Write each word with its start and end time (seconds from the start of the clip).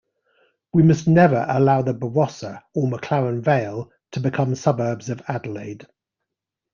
We 0.73 0.81
must 0.81 1.07
never 1.07 1.45
allow 1.47 1.83
the 1.83 1.93
Barossa 1.93 2.63
or 2.73 2.89
McLaren 2.89 3.41
Vale 3.43 3.91
to 4.13 4.19
become 4.19 4.55
suburbs 4.55 5.11
of 5.11 5.21
Adelaide. 5.27 5.85